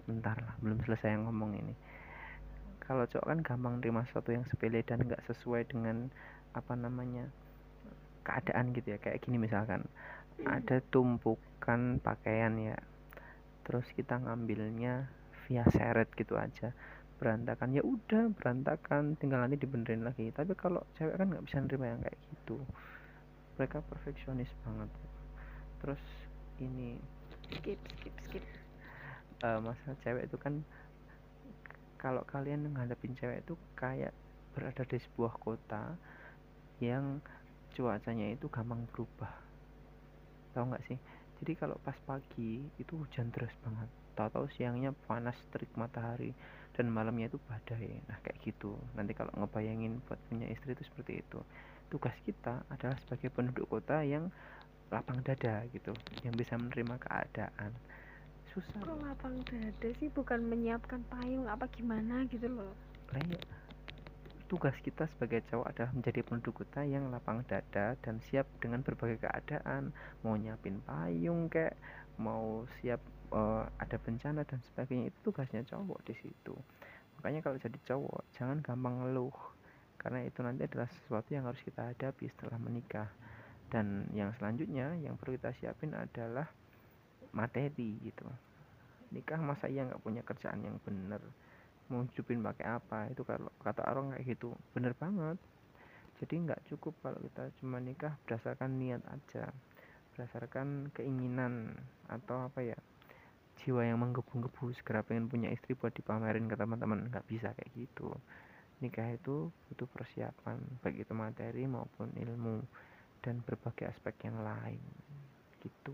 Bentar 0.05 0.37
lah 0.39 0.55
belum 0.61 0.85
selesai 0.85 1.17
yang 1.17 1.25
ngomong 1.31 1.57
ini. 1.57 1.75
Kalau 2.85 3.09
cowok 3.09 3.27
kan 3.27 3.41
gampang 3.41 3.75
terima 3.81 4.05
sesuatu 4.05 4.31
yang 4.33 4.45
sepele 4.49 4.85
dan 4.85 5.01
nggak 5.01 5.25
sesuai 5.29 5.65
dengan 5.69 6.13
apa 6.53 6.73
namanya 6.77 7.25
keadaan 8.29 8.77
gitu 8.77 8.93
ya. 8.93 8.99
Kayak 9.01 9.25
gini 9.25 9.41
misalkan 9.41 9.89
ada 10.45 10.85
tumpukan 10.93 11.97
pakaian 12.05 12.53
ya. 12.61 12.77
Terus 13.65 13.89
kita 13.97 14.21
ngambilnya 14.21 15.09
via 15.49 15.65
seret 15.73 16.13
gitu 16.13 16.37
aja 16.37 16.77
berantakan. 17.19 17.75
Ya 17.75 17.83
udah 17.83 18.31
berantakan 18.33 19.19
tinggal 19.19 19.43
nanti 19.43 19.59
dibenerin 19.59 20.07
lagi. 20.07 20.31
Tapi 20.31 20.55
kalau 20.55 20.83
cewek 20.97 21.19
kan 21.19 21.29
nggak 21.29 21.45
bisa 21.45 21.59
nerima 21.61 21.87
yang 21.93 22.01
kayak 22.01 22.19
gitu. 22.33 22.57
Mereka 23.59 23.83
perfeksionis 23.91 24.51
banget. 24.63 24.91
Terus 25.83 26.03
ini 26.63 26.99
skip 27.51 27.81
skip 27.99 28.15
skip. 28.25 28.45
Uh, 29.43 29.63
masalah 29.63 29.99
cewek 30.03 30.27
itu 30.27 30.37
kan 30.39 30.63
kalau 31.99 32.23
kalian 32.27 32.67
menghadapin 32.67 33.15
cewek 33.19 33.43
itu 33.43 33.55
kayak 33.75 34.15
berada 34.55 34.83
di 34.87 34.99
sebuah 34.99 35.35
kota 35.39 35.95
yang 36.79 37.19
cuacanya 37.75 38.35
itu 38.35 38.47
gampang 38.51 38.87
berubah. 38.91 39.31
Tahu 40.55 40.65
nggak 40.75 40.87
sih? 40.87 40.99
Jadi 41.39 41.53
kalau 41.55 41.79
pas 41.83 41.95
pagi 42.03 42.67
itu 42.79 42.93
hujan 42.99 43.31
deras 43.31 43.55
banget. 43.63 43.87
Tahu-tahu 44.19 44.51
siangnya 44.59 44.91
panas 45.07 45.39
terik 45.55 45.71
matahari 45.79 46.35
dan 46.79 46.95
malamnya 46.95 47.27
itu 47.27 47.43
badai. 47.51 47.99
Nah 48.07 48.23
kayak 48.23 48.39
gitu. 48.47 48.79
Nanti 48.95 49.11
kalau 49.19 49.35
ngebayangin 49.35 49.99
buat 50.07 50.23
punya 50.31 50.47
istri 50.47 50.79
itu 50.79 50.87
seperti 50.87 51.27
itu. 51.27 51.43
Tugas 51.91 52.15
kita 52.23 52.63
adalah 52.71 52.95
sebagai 53.03 53.35
penduduk 53.35 53.67
kota 53.67 54.07
yang 54.07 54.31
lapang 54.95 55.19
dada 55.27 55.67
gitu 55.75 55.91
yang 56.23 56.39
bisa 56.39 56.55
menerima 56.55 57.03
keadaan. 57.03 57.75
Susah. 58.55 58.79
Kok 58.79 59.03
lapang 59.03 59.43
dada 59.43 59.89
sih? 59.99 60.07
Bukan 60.07 60.47
menyiapkan 60.47 61.03
payung 61.11 61.51
apa 61.51 61.67
gimana 61.75 62.23
gitu 62.31 62.47
loh. 62.47 62.71
Lah 63.11 63.23
ya 63.27 63.43
tugas 64.49 64.73
kita 64.81 65.05
sebagai 65.13 65.45
cowok 65.53 65.67
adalah 65.69 65.93
menjadi 65.93 66.21
penduduk 66.25 66.65
kota 66.65 66.81
yang 66.81 67.13
lapang 67.13 67.45
dada 67.45 67.99
dan 68.01 68.17
siap 68.31 68.49
dengan 68.63 68.81
berbagai 68.81 69.21
keadaan. 69.21 69.93
Mau 70.25 70.39
nyiapin 70.39 70.81
payung 70.89 71.53
kayak 71.53 71.77
mau 72.17 72.65
siap 72.81 73.03
uh, 73.33 73.65
ada 73.81 73.97
bencana 74.01 74.45
dan 74.45 74.61
sebagainya 74.73 75.13
itu 75.13 75.19
tugasnya 75.31 75.65
cowok 75.69 76.01
di 76.05 76.15
situ. 76.17 76.55
Makanya 77.19 77.41
kalau 77.43 77.59
jadi 77.59 77.79
cowok 77.83 78.21
jangan 78.37 78.63
gampang 78.63 79.03
ngeluh 79.03 79.35
karena 79.99 80.23
itu 80.23 80.39
nanti 80.47 80.65
adalah 80.65 80.87
sesuatu 80.87 81.35
yang 81.35 81.45
harus 81.51 81.59
kita 81.67 81.91
hadapi 81.91 82.31
setelah 82.31 82.59
menikah. 82.63 83.11
Dan 83.69 84.09
yang 84.17 84.33
selanjutnya 84.39 84.97
yang 84.97 85.21
perlu 85.21 85.37
kita 85.37 85.53
siapin 85.59 85.93
adalah 85.93 86.49
materi 87.37 88.01
gitu. 88.01 88.25
Nikah 89.13 89.41
masa 89.41 89.69
iya 89.69 89.85
nggak 89.85 90.01
punya 90.01 90.23
kerjaan 90.25 90.65
yang 90.65 90.81
bener? 90.81 91.21
Mau 91.93 92.05
hidupin 92.05 92.41
pakai 92.41 92.67
apa? 92.81 93.13
Itu 93.13 93.29
kalau 93.29 93.53
kata 93.61 93.85
orang 93.89 94.17
kayak 94.17 94.25
gitu 94.39 94.57
bener 94.73 94.97
banget. 94.97 95.37
Jadi 96.19 96.35
nggak 96.49 96.65
cukup 96.73 96.97
kalau 97.05 97.21
kita 97.21 97.53
cuma 97.61 97.79
nikah 97.79 98.17
berdasarkan 98.25 98.81
niat 98.81 99.03
aja 99.07 99.53
berdasarkan 100.19 100.91
keinginan 100.99 101.79
atau 102.11 102.51
apa 102.51 102.59
ya 102.59 102.75
jiwa 103.63 103.83
yang 103.83 103.99
menggebu-gebu 104.01 104.71
segera 104.79 105.03
pengen 105.03 105.27
punya 105.27 105.51
istri 105.51 105.75
buat 105.75 105.93
dipamerin 105.95 106.47
ke 106.47 106.57
teman-teman. 106.57 107.11
Nggak 107.11 107.27
bisa 107.27 107.51
kayak 107.55 107.71
gitu. 107.75 108.15
Nikah 108.79 109.11
itu 109.19 109.51
butuh 109.51 109.89
persiapan 109.91 110.63
baik 110.87 111.03
itu 111.03 111.13
materi 111.15 111.67
maupun 111.67 112.15
ilmu 112.15 112.63
dan 113.23 113.43
berbagai 113.43 113.91
aspek 113.91 114.31
yang 114.31 114.39
lain. 114.41 114.79
Gitu. 115.59 115.93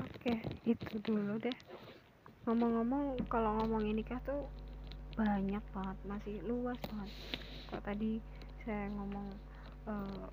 Oke 0.00 0.40
itu 0.64 0.94
dulu 1.04 1.36
deh. 1.36 1.56
Ngomong-ngomong 2.48 3.20
kalau 3.28 3.60
ngomongin 3.60 4.00
nikah 4.00 4.20
tuh 4.24 4.48
banyak 5.14 5.62
banget 5.76 5.98
masih 6.08 6.36
luas 6.48 6.80
banget. 6.88 7.12
Kok 7.68 7.82
tadi 7.84 8.18
saya 8.64 8.88
ngomong 8.96 9.28
uh, 9.84 10.28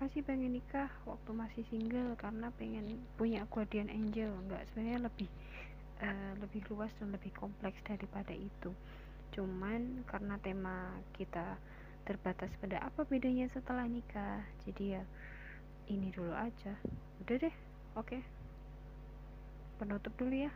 kenapa 0.00 0.16
sih 0.16 0.24
pengen 0.24 0.56
nikah 0.56 0.88
waktu 1.04 1.28
masih 1.36 1.60
single 1.68 2.16
karena 2.16 2.48
pengen 2.56 3.04
punya 3.20 3.44
guardian 3.52 3.92
angel. 3.92 4.32
Enggak 4.32 4.64
sebenarnya 4.72 5.04
lebih 5.04 5.28
uh, 6.00 6.32
lebih 6.40 6.64
luas 6.72 6.88
dan 6.96 7.12
lebih 7.12 7.28
kompleks 7.36 7.76
daripada 7.84 8.32
itu. 8.32 8.72
Cuman 9.36 10.00
karena 10.08 10.40
tema 10.40 10.96
kita 11.12 11.60
terbatas 12.08 12.48
pada 12.64 12.80
apa 12.80 13.04
bedanya 13.04 13.44
setelah 13.52 13.84
nikah 13.84 14.40
jadi 14.64 14.96
ya 14.96 15.02
ini 15.92 16.08
dulu 16.16 16.32
aja. 16.32 16.72
Udah 17.20 17.36
deh 17.36 17.56
oke. 18.00 18.08
Okay. 18.08 18.24
penutup 19.76 20.16
dulu 20.16 20.48
ya. 20.48 20.52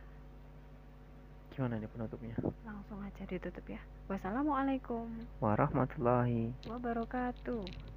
Gimana 1.53 1.77
nih 1.77 1.89
penutupnya? 1.93 2.33
Langsung 2.65 2.97
aja 3.05 3.21
ditutup 3.29 3.69
ya. 3.69 3.81
Wassalamualaikum. 4.09 5.05
Warahmatullahi 5.37 6.49
wabarakatuh 6.65 7.93